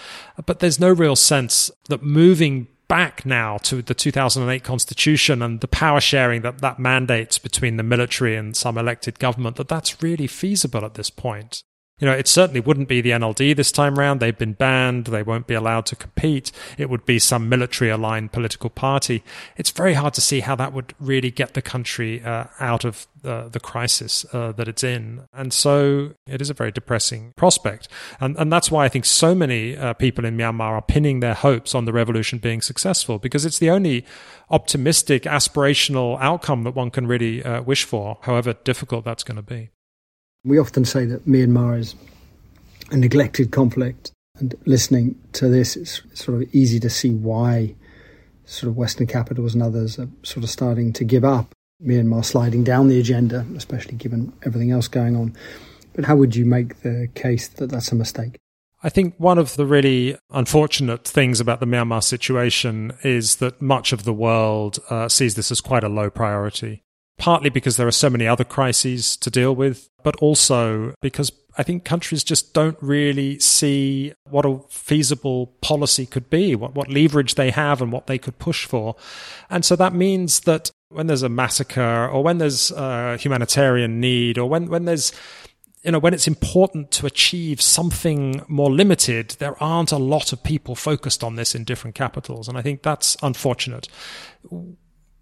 [0.45, 5.67] but there's no real sense that moving back now to the 2008 constitution and the
[5.67, 10.27] power sharing that that mandates between the military and some elected government that that's really
[10.27, 11.63] feasible at this point
[11.99, 14.19] you know, it certainly wouldn't be the NLD this time round.
[14.19, 15.05] They've been banned.
[15.05, 16.51] They won't be allowed to compete.
[16.77, 19.23] It would be some military aligned political party.
[19.57, 23.07] It's very hard to see how that would really get the country uh, out of
[23.23, 25.21] uh, the crisis uh, that it's in.
[25.33, 27.87] And so it is a very depressing prospect.
[28.19, 31.35] And, and that's why I think so many uh, people in Myanmar are pinning their
[31.35, 34.03] hopes on the revolution being successful because it's the only
[34.49, 39.43] optimistic, aspirational outcome that one can really uh, wish for, however difficult that's going to
[39.43, 39.69] be.
[40.45, 41.95] We often say that Myanmar is
[42.91, 47.75] a neglected conflict, and listening to this, it's sort of easy to see why
[48.45, 52.63] sort of Western capitals and others are sort of starting to give up Myanmar sliding
[52.63, 55.35] down the agenda, especially given everything else going on.
[55.93, 58.37] But how would you make the case that that's a mistake?
[58.85, 63.93] I think one of the really unfortunate things about the Myanmar situation is that much
[63.93, 66.82] of the world uh, sees this as quite a low priority
[67.17, 71.63] partly because there are so many other crises to deal with, but also because I
[71.63, 77.35] think countries just don't really see what a feasible policy could be, what, what leverage
[77.35, 78.95] they have and what they could push for.
[79.49, 84.37] And so that means that when there's a massacre or when there's a humanitarian need
[84.37, 85.11] or when, when there's
[85.83, 90.41] you know, when it's important to achieve something more limited, there aren't a lot of
[90.41, 92.47] people focused on this in different capitals.
[92.47, 93.89] And I think that's unfortunate.
[94.49, 94.77] You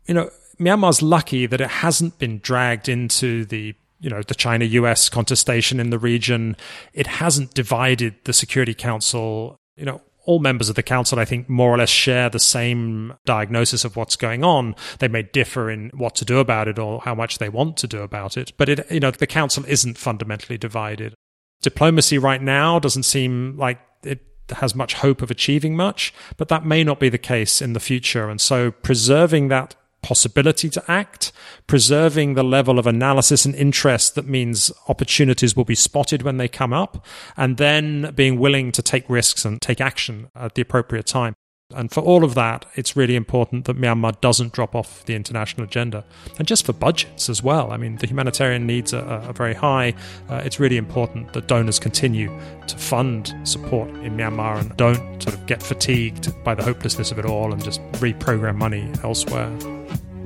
[0.08, 0.30] know,
[0.60, 5.80] Myanmar's lucky that it hasn't been dragged into the you know the China US contestation
[5.80, 6.58] in the region.
[6.94, 9.58] It hasn't divided the Security Council.
[9.78, 13.14] You know, all members of the council, I think, more or less share the same
[13.26, 14.76] diagnosis of what's going on.
[15.00, 17.88] They may differ in what to do about it or how much they want to
[17.88, 21.16] do about it, but it, you know, the council isn't fundamentally divided.
[21.62, 24.20] Diplomacy right now doesn't seem like it
[24.58, 27.80] has much hope of achieving much, but that may not be the case in the
[27.80, 28.30] future.
[28.30, 31.32] And so preserving that possibility to act,
[31.68, 36.48] preserving the level of analysis and interest that means opportunities will be spotted when they
[36.48, 37.06] come up,
[37.38, 41.36] and then being willing to take risks and take action at the appropriate time.
[41.74, 45.66] And for all of that, it's really important that Myanmar doesn't drop off the international
[45.66, 46.04] agenda.
[46.38, 47.72] And just for budgets as well.
[47.72, 49.94] I mean, the humanitarian needs are, are very high.
[50.30, 52.28] Uh, it's really important that donors continue
[52.68, 57.20] to fund support in Myanmar and don't sort of get fatigued by the hopelessness of
[57.20, 59.50] it all and just reprogram money elsewhere.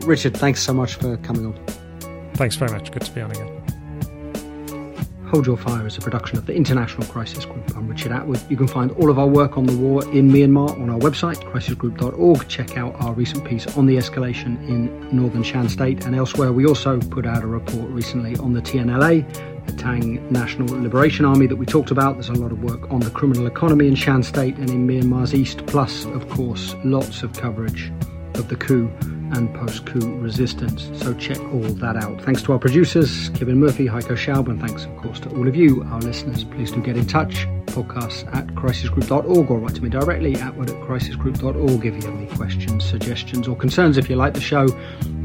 [0.05, 2.31] Richard, thanks so much for coming on.
[2.35, 2.91] Thanks very much.
[2.91, 3.51] Good to be on again.
[5.31, 7.75] Hold Your Fire is a production of the International Crisis Group.
[7.75, 8.39] I'm Richard Atwood.
[8.47, 11.37] You can find all of our work on the war in Myanmar on our website,
[11.51, 12.47] crisisgroup.org.
[12.47, 16.53] Check out our recent piece on the escalation in northern Shan State and elsewhere.
[16.53, 21.47] We also put out a report recently on the TNLA, the Ta'ang National Liberation Army
[21.47, 22.13] that we talked about.
[22.13, 25.33] There's a lot of work on the criminal economy in Shan State and in Myanmar's
[25.33, 27.91] east, plus, of course, lots of coverage
[28.39, 28.91] of the coup
[29.33, 30.89] and post-coup resistance.
[31.01, 32.21] So check all that out.
[32.21, 35.55] Thanks to our producers, Kevin Murphy, Heiko Schaub, and thanks, of course, to all of
[35.55, 36.43] you, our listeners.
[36.43, 37.47] Please do get in touch.
[37.67, 42.27] Podcasts at crisisgroup.org or write to me directly, atwood at crisisgroup.org if you have any
[42.35, 43.97] questions, suggestions, or concerns.
[43.97, 44.67] If you like the show,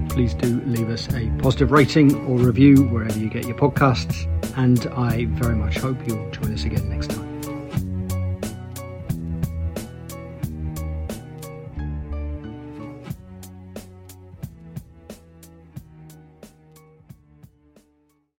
[0.09, 4.27] please do leave us a positive rating or review wherever you get your podcasts.
[4.57, 7.30] And I very much hope you'll join us again next time.